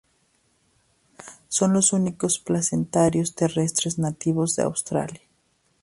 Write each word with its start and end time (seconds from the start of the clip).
Son 1.47 1.73
los 1.73 1.93
únicos 1.93 2.39
placentarios 2.39 3.35
terrestres 3.35 3.99
nativos 3.99 4.55
de 4.55 4.63
Australia. 4.63 5.21